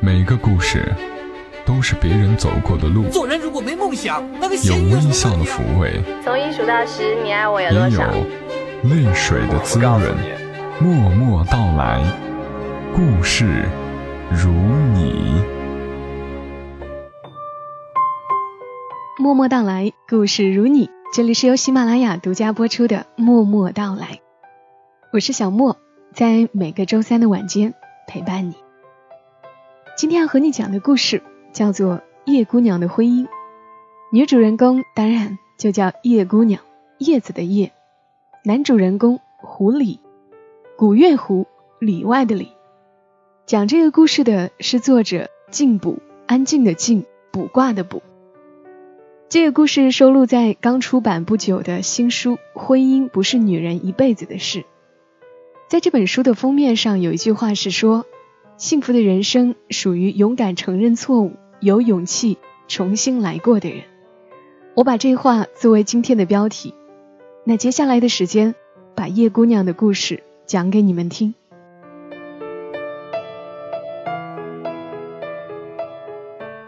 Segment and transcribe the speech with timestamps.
[0.00, 0.94] 每个故事
[1.64, 8.00] 都是别人走过的路，做人如果没梦想，那个有微笑的抚慰，从一数到十，你爱我有也有？
[8.84, 10.00] 泪水的滋润。
[10.78, 12.02] 默默到来，
[12.94, 13.64] 故事
[14.30, 14.50] 如
[14.92, 15.42] 你。
[19.18, 20.90] 默默到来，故事如你。
[21.14, 24.06] 这里是由喜马拉雅独家播出的《默默到来》，
[25.12, 25.78] 我是小莫，
[26.12, 27.72] 在每个周三的晚间
[28.06, 28.65] 陪伴你。
[29.96, 31.22] 今天要和你讲的故事
[31.54, 31.94] 叫做
[32.26, 33.24] 《叶姑娘的婚姻》，
[34.12, 36.60] 女主人公当然就叫叶姑娘，
[36.98, 37.72] 叶子的叶。
[38.44, 40.00] 男主人公胡里，
[40.76, 41.46] 古月胡，
[41.80, 42.52] 里外的里。
[43.46, 48.02] 讲这个故事的是作者静卜，安静的静，卜卦的卜。
[49.30, 54.58] 这个故事收录在刚出版不久的新书《婚姻不是女人一辈子的事》。
[55.68, 58.04] 在这本书的封面上有一句话是说
[58.56, 62.38] ：“幸福的人生属于勇敢承认错误、有勇气
[62.68, 63.82] 重新来过的人。”
[64.74, 66.74] 我把这话作为今天的标题。
[67.44, 68.54] 那接下来的时间，
[68.94, 71.34] 把叶姑娘的故事讲给你们听。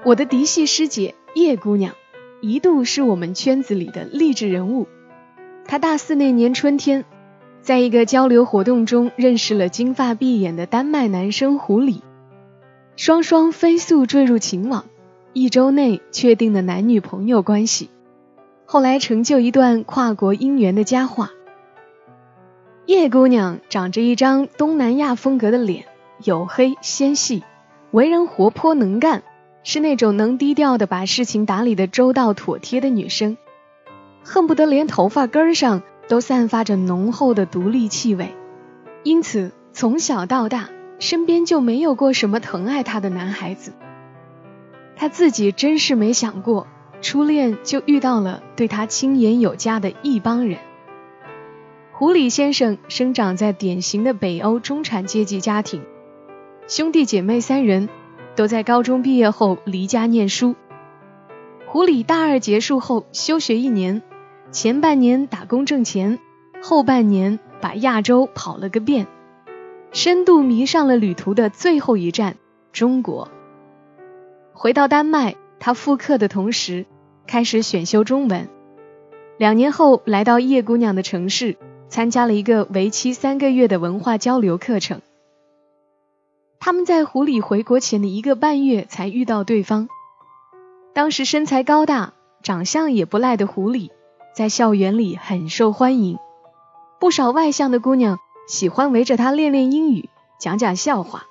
[0.05, 1.95] 我的嫡系师姐叶姑娘。
[2.41, 4.87] 一度是我们圈子里的励志人物。
[5.65, 7.05] 她大四那年春天，
[7.63, 12.03] 在一个交流活动中认识了金发碧眼的丹麦男生胡里，
[12.97, 14.87] 双双飞速坠入情网，
[15.33, 17.91] 一周内确定了男女朋友关系。
[18.65, 21.31] 后来成就一段跨国姻缘的佳话。
[22.87, 25.85] 叶姑娘长着一张东南亚风格的脸，
[26.23, 27.43] 黝黑纤细，
[27.91, 29.23] 为人活泼能干。
[29.65, 33.37] 是那种能低调的把事情打理的周到妥帖的女生，
[34.23, 38.35] 恨不得连头发根上都散发着浓厚的独立气味。
[39.05, 43.73] 因此，从小到大，身边就没有过什么疼爱她的男孩子。
[44.97, 46.67] 她自己真是没想过，
[47.01, 50.59] 初恋就遇到了对她亲言有加的一帮人。
[51.93, 55.83] 胡里先生生长在典型的北欧中产阶级家庭，
[56.67, 57.89] 兄弟姐妹三人。
[58.37, 60.55] 都在高中毕业后离家念书。
[61.67, 64.01] 胡里大二结束后休学一年，
[64.51, 66.19] 前半年打工挣钱，
[66.63, 69.07] 后半年把亚洲跑了个遍，
[69.93, 72.37] 深度迷上了旅途的最后一站——
[72.73, 73.29] 中国。
[74.55, 76.87] 回到丹麦，他复课的同时
[77.27, 78.49] 开始选修中文。
[79.37, 81.57] 两年后，来到叶姑娘的城市，
[81.89, 85.03] 参加了一个为期三个月的文化交流课程。
[86.59, 89.89] 他们在胡里回国前的一个半月才遇到对方。
[90.95, 93.93] 当时身材高大、长相也不赖的胡里，
[94.39, 96.17] 在校园里很受欢迎，
[97.01, 101.25] 不少外向的姑娘喜欢围着他练练英语、讲讲笑话。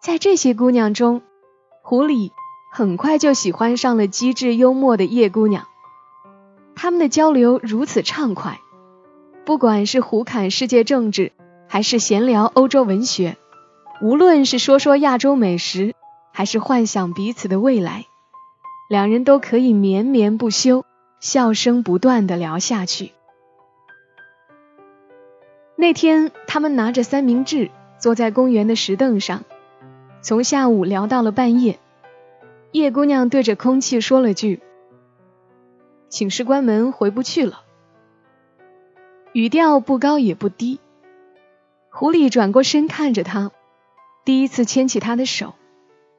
[0.00, 1.20] 在这些姑娘中，
[1.82, 2.32] 胡里
[2.72, 5.66] 很快就喜欢上了机智幽默的叶姑娘。
[6.74, 8.60] 他们的交流如此畅快，
[9.44, 11.32] 不管是胡侃世界政治，
[11.68, 13.36] 还是闲聊欧洲文学。
[14.00, 15.94] 无论是说说亚洲美食，
[16.32, 18.06] 还是幻想彼此的未来，
[18.88, 20.86] 两人都可以绵绵不休，
[21.20, 23.12] 笑声不断的聊下去。
[25.76, 29.44] 那天，他们拿着三明治，坐在公园的石凳上，
[30.22, 31.78] 从下午聊到了半夜。
[32.72, 34.60] 叶姑娘对着空气说了句
[36.08, 37.64] ：“寝室关门，回不去了。”
[39.32, 40.80] 语调不高也不低。
[41.90, 43.50] 狐狸转过身看着他。
[44.24, 45.54] 第一次牵起他的手，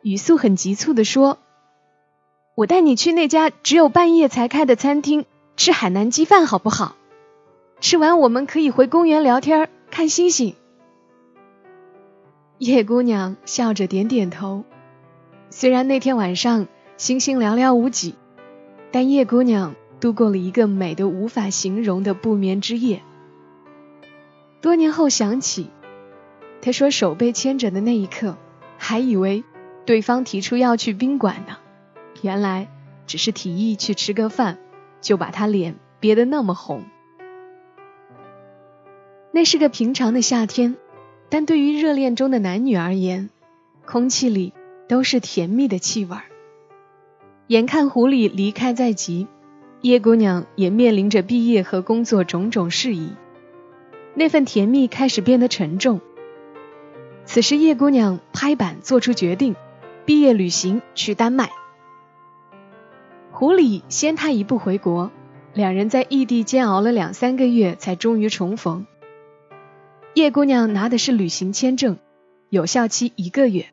[0.02, 1.38] 语速很急促的说
[2.62, 5.26] ：“我带你去那家只有半夜才开的餐厅
[5.58, 6.96] 吃海南鸡饭，好不好？
[7.80, 10.54] 吃完我们可以回公园聊天，看星星。”
[12.60, 14.64] 叶姑娘笑着点点头。
[15.50, 16.68] 虽然那天晚上
[16.98, 18.14] 星星寥寥无几，
[18.92, 23.02] 但叶姑娘度过了一个美的无法形容的不眠之夜。
[24.62, 25.72] 多年后想起。
[26.62, 28.38] 她说：“手被牵着的那一刻，
[28.78, 29.44] 还以为
[29.84, 31.58] 对方提出要去宾馆呢，
[32.22, 32.68] 原来
[33.08, 34.58] 只是提议去吃个饭，
[35.02, 36.84] 就把他脸憋得那么红。
[39.32, 40.76] 那是个平常的夏天，
[41.30, 43.30] 但对于热恋中的男女而言，
[43.86, 44.54] 空气里
[44.88, 46.24] 都是甜蜜的气味儿。
[47.48, 49.28] 眼看狐狸离开在即，
[49.82, 53.14] 叶姑娘也面临着毕业和工作种种事宜，
[54.14, 56.02] 那份甜蜜开始变得沉重。”
[57.24, 59.56] 此时，叶姑娘拍板做出决定，
[60.06, 61.50] 毕业旅行去丹麦。
[63.42, 65.10] 狐狸先他一步回国，
[65.56, 68.86] 两人在异地煎熬了两三个月，才终于重逢。
[70.14, 71.98] 叶姑娘拿的是旅行签证，
[72.52, 73.66] 有效期一个月。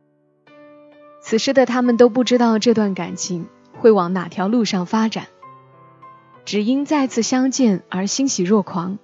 [1.21, 5.27] 此时的他们都不知道这段感情会往哪条路上发展，
[6.47, 8.99] 只因再次相见而欣喜若狂。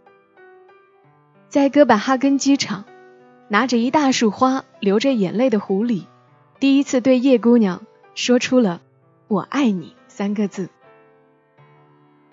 [1.50, 2.86] 在哥本哈根机场，
[3.48, 6.04] 拿着一大束花、流着眼泪的狐狸，
[6.58, 7.82] 第一次对叶姑娘
[8.14, 8.80] 说出了
[9.28, 10.68] “我爱你”三个字。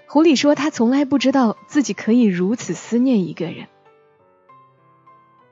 [0.07, 3.65] 狐狸说：“他从来不知道自己可以如此思念一个人。”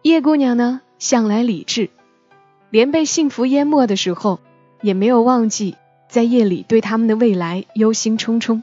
[0.04, 1.90] 叶姑娘呢，向来理智，
[2.70, 4.40] 连被幸福淹没的时候，
[4.82, 5.76] 也没有忘记
[6.08, 8.62] 在夜里对他们的未来忧心忡忡。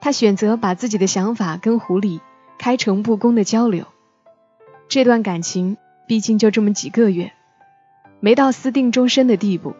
[0.00, 2.20] 她选择把自己的想法跟狐狸
[2.56, 3.86] 开诚布公的交流。
[4.88, 5.76] 这段感情
[6.06, 7.32] 毕竟就这么几个月，
[8.20, 9.74] 没到私定终身的地步，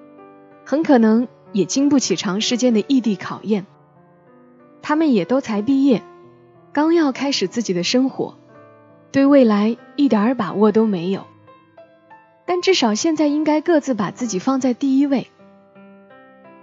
[0.65, 3.67] 很可能也经不起长时间的异地考验。
[4.83, 6.03] 他们也都才毕业，
[6.73, 8.37] 刚要开始自己的生活，
[9.13, 11.27] 对未来一点把握都没有。
[12.45, 15.29] 但至少现在应该各自把自己放在第一位。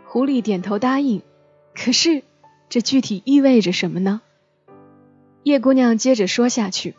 [0.06, 1.21] 狐狸点头答应，
[1.74, 2.24] 可是
[2.68, 4.21] 这具体意味着什么呢？
[5.44, 6.95] 叶姑娘接着说下去：“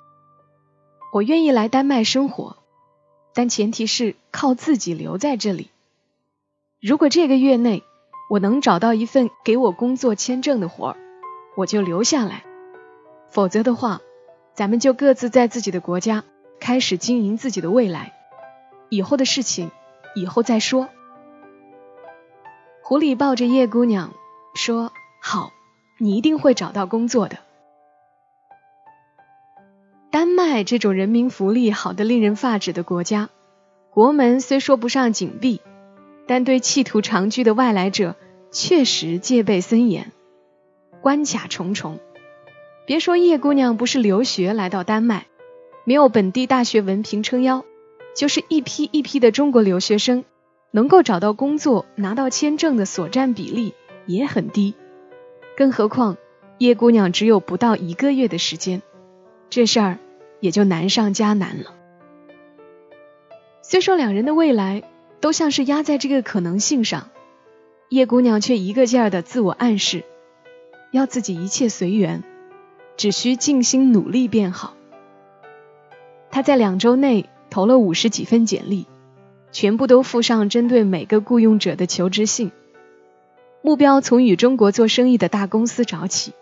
[1.12, 2.56] 我愿意来丹麦生活，
[3.34, 5.70] 但前提是靠自己留在这里。
[6.81, 7.82] 如果这个月内
[8.31, 10.97] 我能找到一份给我工作签证的活儿。”
[11.56, 12.44] 我就留下来，
[13.29, 14.00] 否则的话，
[14.55, 16.23] 咱们就各自在自己的国家
[16.61, 18.15] 开始经营自己的未来。
[18.88, 19.71] 以后的事情，
[20.15, 20.88] 以后再说。
[22.82, 24.15] 狐狸抱着叶姑娘
[24.55, 25.50] 说：“好，
[25.99, 27.38] 你一定会找到工作的。”
[30.11, 33.29] 丹麦这种人民福利好的令人发指的国家，
[33.91, 35.61] 国门虽说不上紧闭，
[36.31, 38.15] 但对企图长居的外来者
[38.53, 40.12] 确实戒备森严。
[41.00, 41.99] 关卡重重，
[42.87, 45.27] 别说叶姑娘不是留学来到丹麦，
[45.82, 47.65] 没有本地大学文凭撑腰，
[48.15, 50.25] 就是一批一批的中国留学生，
[50.71, 53.75] 能够找到工作拿到签证的所占比例
[54.06, 54.75] 也很低。
[55.56, 56.17] 更何况
[56.59, 58.82] 叶姑娘只有不到一个月的时间，
[59.49, 59.99] 这事儿
[60.38, 61.75] 也就难上加难了。
[63.62, 64.85] 虽说两人的未来
[65.20, 67.11] 都像是压在这个可能性上，
[67.88, 70.05] 叶姑娘却一个劲儿的自我暗示。
[70.93, 72.25] 要自己一切随缘，
[72.96, 74.75] 只需静心努力便好。
[76.31, 78.87] 他在两周内投了五十几份简历，
[79.52, 82.50] 全部都附上针对每个雇佣者的求职信，
[83.62, 86.32] 目标从与中国做生意的大公司找起。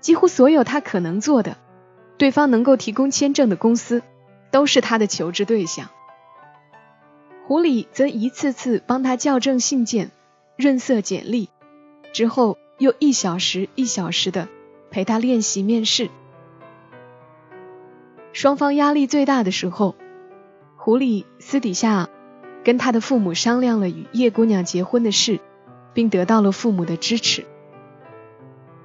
[0.00, 1.56] 几乎所有他可能做的，
[2.16, 4.02] 对方能够提供签证的公司，
[4.50, 5.90] 都是他的求职对象。
[7.46, 10.10] 狐狸则一次次帮他校正信件、
[10.56, 11.48] 润色简历，
[12.12, 12.58] 之后。
[12.78, 14.48] 又一小时一小时的
[14.90, 16.10] 陪他练习面试。
[18.34, 19.94] 双方压力最大的时候，
[20.76, 22.10] 狐狸私底下
[22.64, 25.40] 跟他的父母商量了与叶姑娘结婚的事，
[25.94, 27.46] 并得到了父母的支持。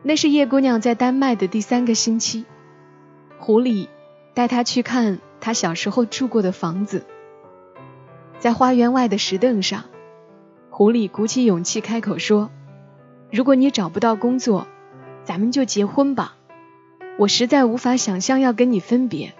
[0.03, 2.45] 那是叶姑娘在丹麦的第三个星期，
[3.39, 3.89] 狐狸
[4.33, 7.05] 带她去看她小时候住过的房子，
[8.41, 9.83] 在花园外的石凳上，
[10.71, 12.49] 狐狸鼓起勇气开口说。
[13.31, 14.67] 如果你找不到工作，
[15.23, 16.35] 咱们就结婚吧。
[17.19, 19.33] 我实在无法想象要跟你分别。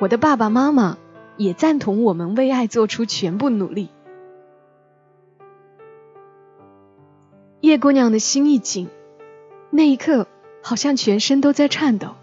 [0.00, 0.98] 我的爸爸妈妈
[1.36, 3.88] 也赞同我们为爱做出全部努力。
[7.60, 8.88] 叶姑娘的心一紧，
[9.70, 10.26] 那一刻
[10.60, 12.16] 好像全身都在颤抖。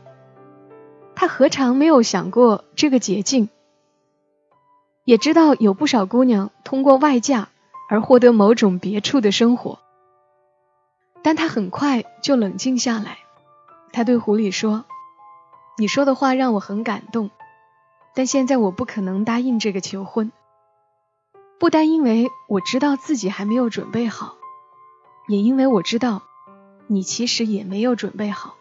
[1.15, 3.47] 她何尝没有想过这个捷径？
[5.09, 7.49] 也知道有不少姑娘通过外嫁
[7.89, 9.79] 而获得某种别处的生活。
[11.23, 13.17] 但他很快就冷静下来，
[13.91, 14.85] 他对狐狸说
[15.79, 17.31] ：“你说的话让我很感动，
[18.13, 20.31] 但现在我不可能答应这个求婚。
[21.57, 24.35] 不单因为我知道自己还没有准备好，
[25.27, 26.21] 也因为我知道
[26.85, 28.57] 你其实也没有准备好。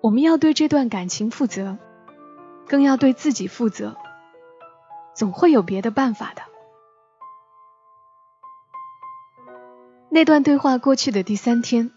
[0.00, 1.76] 我们要对这段感情负责，
[2.66, 3.94] 更要对自己负责，
[5.16, 6.42] 总会有别的办法的。”
[10.08, 11.90] 那段对话过去的第三天，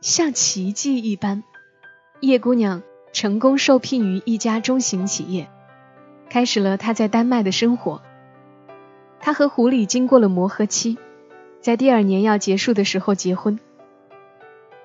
[0.00, 1.44] 像奇迹一般，
[2.20, 5.48] 叶姑娘成功受聘于一家中型企业，
[6.28, 8.02] 开始了她在丹麦的生活。
[9.20, 10.98] 她和狐狸经过了磨合期，
[11.60, 13.58] 在第二年要结束的时候结婚。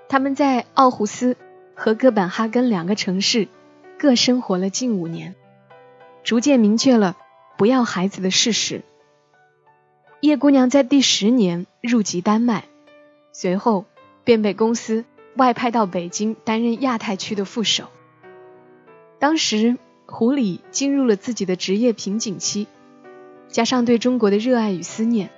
[0.07, 1.35] 他们在奥胡斯
[1.75, 3.49] 和哥本哈根两个城市
[3.97, 5.35] 各生活了近五年，
[6.23, 7.17] 逐渐明确了
[7.57, 8.83] 不要孩子的事实。
[10.21, 12.65] 叶姑娘在第十年入籍丹麦。
[13.33, 13.85] 随后
[14.23, 17.89] 便被公司外派到北京担任亚太区的副手。
[19.19, 22.67] 当时狐狸进入了自己的职业瓶颈期，
[23.47, 25.29] 加上对中国的热爱与思念，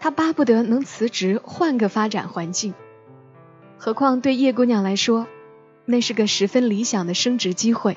[0.00, 2.74] 他巴不得能辞职换个发展环境。
[3.78, 5.28] 何况对叶姑娘来说，
[5.84, 7.96] 那是个十分理想的升职机会，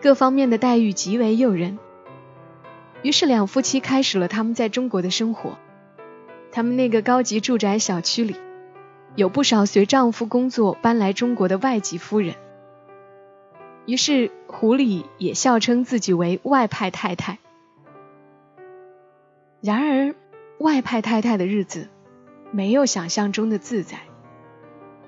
[0.00, 1.78] 各方面的待遇极为诱人。
[3.02, 5.58] 于是两夫妻开始了他们在中国的生活。
[6.52, 8.36] 他们那个高级住宅小区里，
[9.14, 12.34] 有不少随丈夫工作搬来中国的外籍夫人。
[13.86, 17.38] 于是狐狸也笑称自己为外派太太。
[19.60, 20.14] 然而，
[20.58, 21.88] 外派太太的日子
[22.50, 23.98] 没有想象中的自在。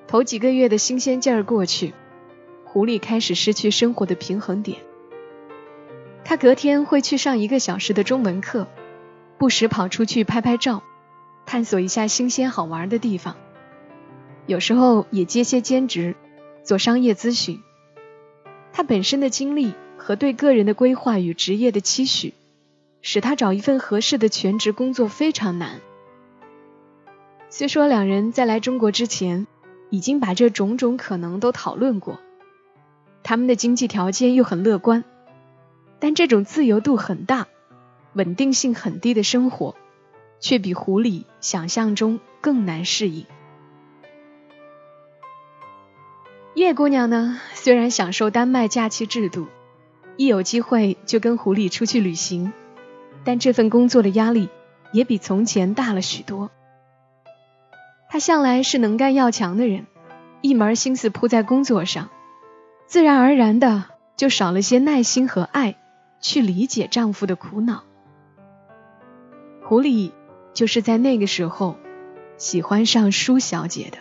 [0.06, 1.92] 头几个月的新鲜劲儿过去，
[2.64, 4.78] 狐狸开始失去生活的平衡点。
[6.32, 8.66] 他隔天会去上一个小时的中文课，
[9.36, 10.82] 不时跑出去拍拍照，
[11.44, 13.36] 探索一下新鲜好玩的地方。
[14.46, 16.14] 有时候也接些兼职，
[16.64, 17.60] 做商业咨询。
[18.72, 22.32] 他本身的经历和对个人的规划与职业的期许，
[23.02, 25.82] 使他找一份合适的全职工作非常难。
[27.50, 29.46] 虽说两人在来中国之前
[29.90, 32.20] 已经把这种种可能都讨论过，
[33.22, 35.04] 他们的经济条件又很乐观，
[36.02, 37.46] 但这种自由度很大、
[38.12, 39.76] 稳定性很低的生活，
[40.40, 43.24] 却比狐狸想象中更难适应。
[46.54, 49.46] 叶姑娘呢，虽然享受丹麦假期制度，
[50.16, 52.52] 一有机会就跟狐狸出去旅行，
[53.22, 54.48] 但这份工作的压力
[54.92, 56.50] 也比从前大了许多。
[58.08, 59.86] 她向来是能干要强的人，
[60.40, 62.08] 一门心思扑在工作上，
[62.88, 63.84] 自然而然的
[64.16, 65.76] 就少了些耐心和爱
[66.22, 67.84] 去理解丈夫的苦恼。
[69.62, 70.12] 狐狸
[70.54, 71.76] 就是在那个时候
[72.38, 73.98] 喜欢上舒小姐的。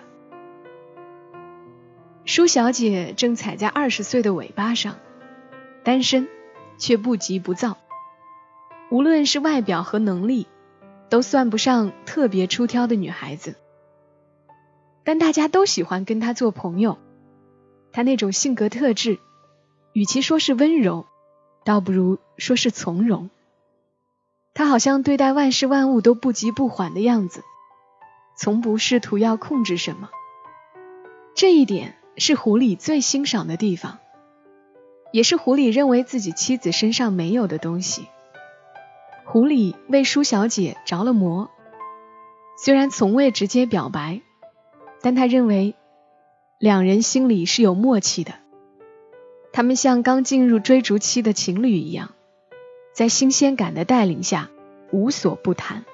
[2.23, 4.95] 舒小姐正踩在二十岁的尾巴上，
[5.83, 6.29] 单身，
[6.77, 7.77] 却不急不躁。
[8.89, 10.47] 无论是外表和能力，
[11.09, 13.55] 都算不上特别出挑的女孩子。
[15.03, 16.99] 但大家都喜欢跟她做朋友。
[17.91, 19.19] 她那种性格特质，
[19.93, 21.07] 与其说是温柔，
[21.63, 23.29] 倒不如说是从容。
[24.53, 27.43] 他好像对待万事万物都不急不缓的样子，
[28.37, 30.09] 从不试图要控制什么。
[31.35, 31.95] 这一点。
[32.17, 33.97] 是狐狸最欣赏的地方，
[35.11, 38.05] 也是狐狸认为自己妻子身上没有的东西。
[39.25, 41.49] 狐狸为舒小姐着了魔，
[42.57, 44.21] 虽然从未直接表白，
[45.01, 45.73] 但他认为
[46.59, 48.33] 两人心里是有默契的。
[49.53, 52.13] 他们像刚进入追逐期的情侣一样，
[52.93, 54.49] 在新鲜感的带领下
[54.91, 55.85] 无所不谈。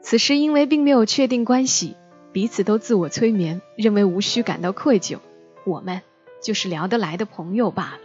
[0.00, 1.96] 此时因为并没有确定关系。
[2.30, 5.18] 彼此都自我催眠，认为无需感到愧疚，
[5.64, 6.02] 我们
[6.42, 7.98] 就是聊得来的朋友罢了。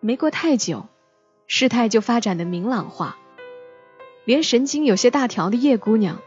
[0.00, 0.86] 没过太久，
[1.46, 3.18] 事态就发展的明朗化，
[4.24, 6.20] 连神经有些大条的叶姑娘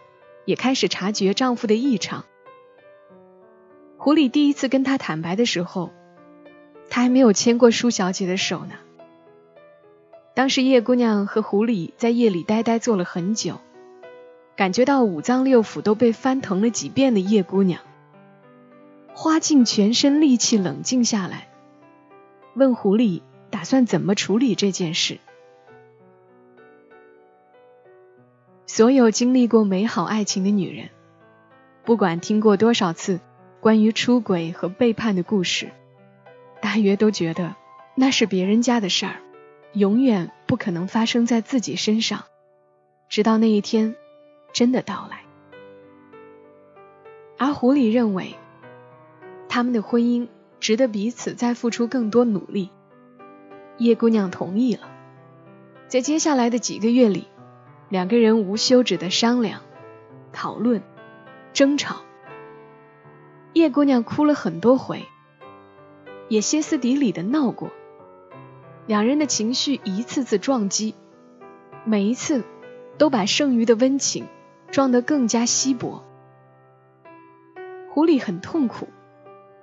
[0.46, 2.24] 也开始察觉丈夫的异常。
[4.08, 5.92] 狐狸第一次跟他坦白的时候，
[6.90, 8.76] 他还没有牵过舒小姐的手呢。
[10.34, 13.60] 当时叶姑娘和狐狸在夜里呆呆坐了很久。
[14.56, 17.82] 感觉到五脏六腑都被翻腾了几遍的叶姑娘，
[19.14, 21.50] 花尽全身力气冷静下来，
[22.54, 25.20] 问狐狸打算怎么处理这件事。
[28.68, 30.92] 所有经历过美好爱情的女人，
[31.84, 33.20] 不管听过多少次
[33.60, 35.72] 关于出轨和背叛的故事，
[36.62, 37.56] 大约都觉得
[37.96, 39.22] 那是别人家的事儿，
[39.74, 42.26] 永远不可能发生在自己身上。
[43.10, 43.96] 直到那一天。
[44.54, 45.22] 真的到来，
[47.38, 48.34] 而狐狸认为
[49.50, 52.72] 他们的婚姻值得彼此再付出更多努力。
[53.78, 54.90] 叶姑娘同意了，
[55.88, 57.28] 在接下来的几个月里，
[57.90, 59.62] 两个人无休止的商量、
[60.32, 60.82] 讨论、
[61.54, 61.98] 争吵。
[63.58, 65.06] 叶姑娘哭了很多回，
[66.30, 67.72] 也歇斯底里的闹过，
[68.86, 70.96] 两人的情绪一次次撞击，
[71.86, 72.44] 每一次
[72.98, 74.26] 都把剩余的温情。
[74.70, 76.04] 撞得更加稀薄。
[77.90, 78.90] 狐狸很痛苦，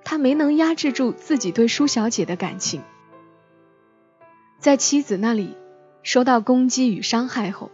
[0.02, 2.80] 他没能压制住自己对舒小姐的感情，
[4.58, 5.58] 在妻子那里
[6.02, 7.70] 受到攻击与伤害后，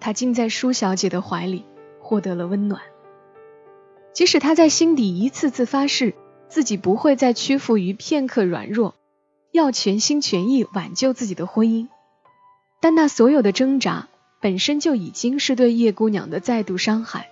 [0.00, 1.66] 他竟在舒小姐的怀里
[2.00, 2.80] 获得了温暖。
[4.14, 6.14] 即使他在心底一次次发誓
[6.48, 8.94] 自己不会再屈服于片刻软弱，
[9.52, 11.88] 要全心全意挽救自己的婚姻，
[12.80, 14.08] 但那所有的挣扎。
[14.40, 17.30] 本身就已经是对叶姑娘的再度伤害。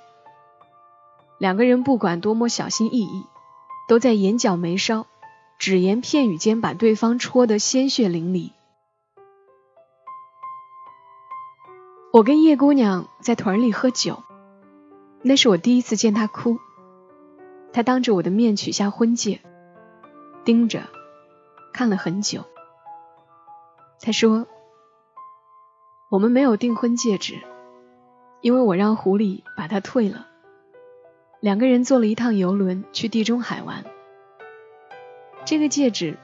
[1.39, 3.27] 两个人不管多么小心翼翼，
[3.87, 5.07] 都在眼角眉梢、
[5.59, 8.53] 只言片语间把对方戳得鲜血淋漓。
[12.15, 14.23] 我跟叶姑娘在屯里喝酒，
[15.21, 16.59] 那是我第一次见她哭。
[17.73, 19.41] 他当着我的面取下婚戒，
[20.45, 20.83] 盯着
[21.73, 22.45] 看了很久。
[24.01, 24.47] 他说
[26.11, 27.39] ：“我们没有订婚戒指，
[28.41, 30.27] 因为我让狐狸把它退了。
[31.41, 33.85] 两个人坐了一趟游轮去地中海玩。
[35.45, 36.19] 这个戒指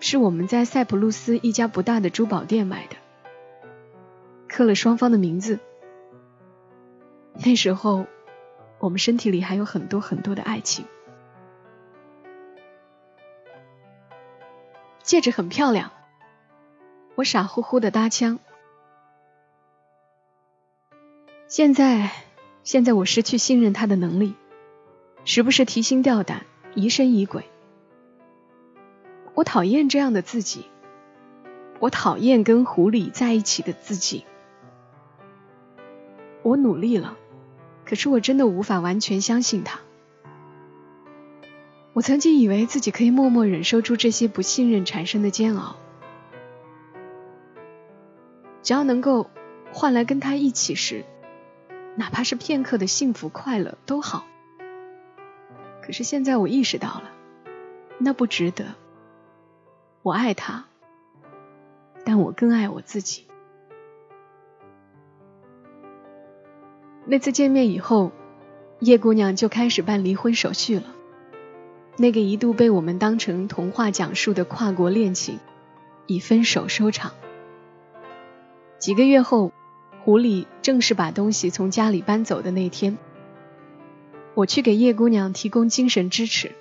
[0.00, 2.96] 是我们在塞浦路斯一家不大的珠宝店买的。”
[4.48, 5.58] 刻了双方的名字。
[7.44, 8.06] 那时候，
[8.78, 10.84] 我们身体里还有很多很多的爱情。
[15.02, 15.90] 戒指很漂亮，
[17.14, 18.38] 我傻乎乎的搭腔。
[21.46, 22.10] 现在，
[22.62, 24.34] 现在我失去信任他的能力，
[25.24, 26.44] 时不时提心吊胆、
[26.74, 27.44] 疑神疑鬼。
[29.32, 30.66] 我讨厌这样的自己，
[31.80, 34.26] 我讨厌跟狐狸在一起的自己。
[36.42, 37.16] 我努力了，
[37.88, 39.80] 可是我真的无法完全相信他。
[41.94, 45.76] 我曾经以为自己可以默默忍受住这些不信任产生的煎熬，
[48.62, 49.30] 只要能够
[49.72, 51.06] 换来跟他一起时，
[51.96, 54.26] 哪怕是片刻的幸福快乐都好。
[55.82, 57.10] 可是现在我意识到了，
[57.96, 58.74] 那不值得。
[60.02, 60.66] 我爱他，
[62.04, 63.27] 但我更爱我自己。
[67.10, 68.12] 那次见面以后，
[68.80, 70.82] 叶姑娘就开始办离婚手续了。
[71.96, 75.38] 那个一度被我们当成童话讲述的跨国恋情，
[76.06, 77.12] 以分手收场。
[78.78, 79.52] 几个月后，
[80.04, 82.98] 狐狸正式把东西从家里搬走的那天，
[84.34, 86.52] 我去给叶姑娘提供精神支持。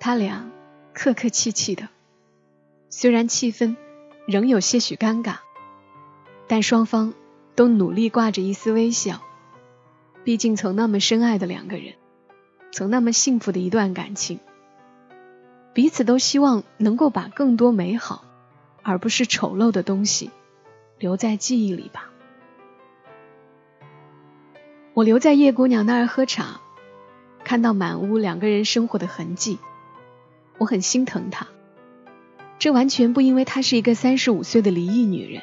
[0.00, 0.50] 他俩
[0.92, 1.88] 客客气气的，
[2.90, 3.76] 虽然气氛
[4.26, 5.36] 仍有些许尴尬，
[6.48, 7.14] 但双方。
[7.54, 9.20] 都努力挂着一丝微笑，
[10.24, 11.94] 毕竟曾那么深爱的两个人，
[12.72, 14.40] 曾那么幸福的一段感情，
[15.72, 18.24] 彼此都希望能够把更多美好，
[18.82, 20.30] 而不是丑陋的东西
[20.98, 22.10] 留在记忆里吧。
[24.94, 26.60] 我留在叶姑娘那儿喝茶，
[27.44, 29.58] 看到满屋两个人生活的痕迹，
[30.58, 31.46] 我很心疼她。
[32.58, 35.42] 这完全不因为她是一个三十五岁的离异女人，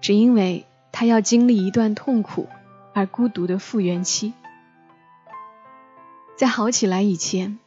[0.00, 0.64] 只因为。
[0.90, 2.48] 他要经历一段痛苦
[2.92, 4.32] 而孤独的复原期，
[6.36, 7.58] 在好起来以前，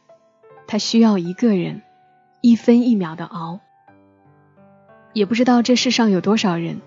[0.66, 1.82] 他需要一个人
[2.40, 3.60] 一分一秒的熬。
[5.14, 6.80] 也不知道这世上有多少人，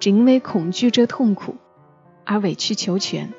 [0.00, 1.56] 只因为恐惧这痛苦
[2.24, 3.32] 而委曲求全。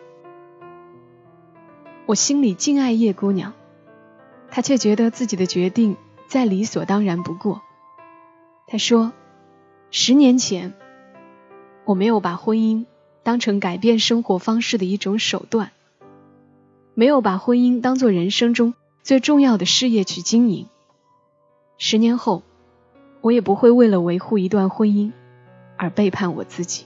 [2.06, 3.54] 我心里敬爱叶姑娘，
[4.50, 7.62] 她却觉得自己的决定再理所当然不过。
[8.68, 9.12] 她说
[9.92, 10.74] ：“十年前。”
[11.90, 12.86] 我没有把婚姻
[13.24, 15.72] 当成改变生活方式的一种手段，
[16.94, 20.68] 没有把婚姻当做人生中最重要的事业去经营。
[21.80, 22.44] 十年后，
[23.22, 25.12] 我也不会为了维护一段婚姻
[25.78, 26.86] 而背叛我自己。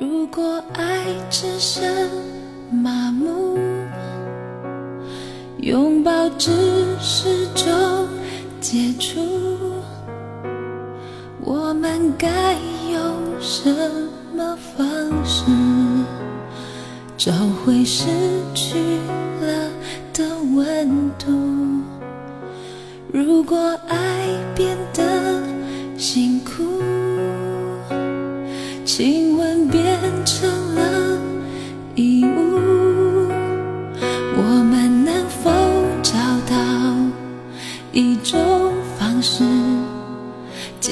[0.00, 1.84] 如果爱只剩
[2.70, 3.58] 麻木，
[5.58, 6.50] 拥抱只
[6.98, 8.08] 是种
[8.58, 9.51] 接触。
[11.54, 12.54] 我们该
[12.90, 12.98] 用
[13.38, 13.68] 什
[14.34, 15.44] 么方式
[17.18, 17.30] 找
[17.62, 18.06] 回失
[18.54, 18.78] 去
[19.42, 19.68] 了
[20.14, 21.30] 的温度？
[23.12, 23.98] 如果爱
[24.54, 25.42] 变得
[25.98, 26.80] 辛苦，
[28.86, 30.48] 亲吻变成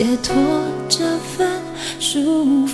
[0.00, 0.34] 解脱
[0.88, 1.46] 这份
[1.98, 2.69] 束缚。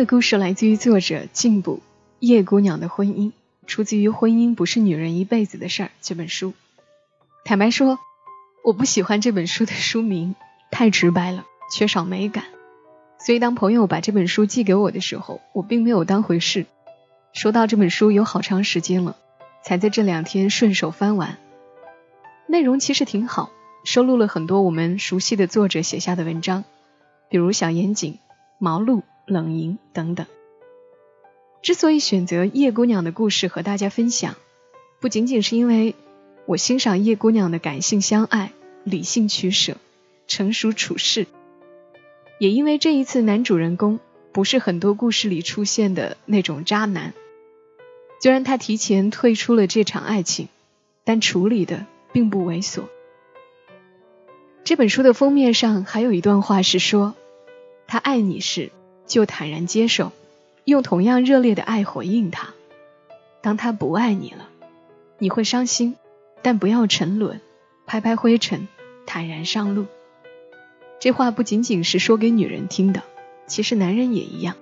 [0.00, 1.80] 的故事来自于作者进步
[2.20, 3.32] 叶姑娘的婚姻，
[3.66, 6.54] 出自于《婚姻不是女人一辈子的事儿》这本书。
[7.44, 7.98] 坦白说，
[8.64, 10.34] 我不喜欢这本书的书名，
[10.70, 12.44] 太直白了，缺少美感。
[13.18, 16.64] 所以当朋友把这本书寄给我的时候，我并没有当回事。
[17.34, 19.16] 收到这本书有好长时间了，
[19.62, 21.36] 才在这两天顺手翻完。
[22.46, 23.50] 内容其实挺好，
[23.84, 26.64] 收录了很多我们熟悉的作者写下的文章，
[27.28, 28.18] 比如小严谨、
[28.58, 30.26] 毛路、冷莹等等。
[31.62, 34.36] 之所以选择叶姑娘的故事和大家分享，
[35.00, 35.94] 不仅仅是因为
[36.46, 38.52] 我欣赏叶姑娘的感性相爱、
[38.84, 39.76] 理性取舍、
[40.26, 41.26] 成熟处事，
[42.38, 44.00] 也因为这一次男主人公
[44.32, 47.12] 不是很多故事里出现的那种渣男。
[48.20, 50.48] 虽然他提前退出了这场爱情，
[51.04, 52.84] 但处理的并不猥琐。
[54.64, 57.14] 这本书的封面上还有一段话是说
[57.88, 58.70] ：“他爱你时，
[59.10, 60.12] 就坦然接受，
[60.64, 62.54] 用同样热烈的爱回应他；
[63.42, 64.48] 当他不爱你了，
[65.18, 65.96] 你会伤心，
[66.42, 67.40] 但不要沉沦，
[67.86, 68.68] 拍拍灰尘，
[69.06, 69.86] 坦然上路。”
[71.00, 73.02] 这话不仅仅是说给女人听的，
[73.48, 74.54] 其实男人也一样。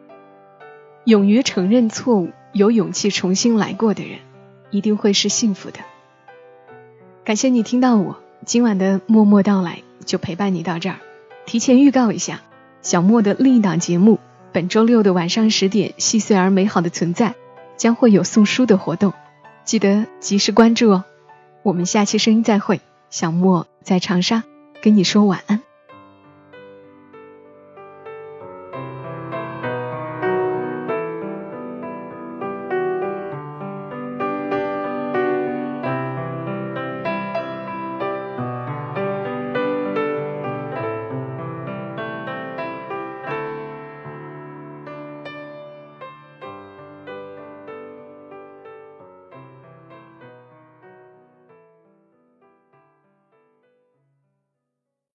[1.04, 2.30] 勇于承认错误。
[2.54, 4.20] 有勇气重新来过的人，
[4.70, 5.80] 一定会是幸福的。
[7.22, 10.96] 感谢你听到我今晚的默默到来，就陪伴你到这儿。
[11.44, 12.40] 提前预告一下，
[12.80, 14.18] 小莫的另一档节目，
[14.58, 17.30] 本周六的晚上十点，《细碎而美好的存在》
[17.76, 19.12] 将会有送书的活动，
[19.64, 21.04] 记得及时关注哦。
[21.62, 24.42] 我们下期声音再会，小莫在长沙
[24.82, 25.60] 跟你说晚安。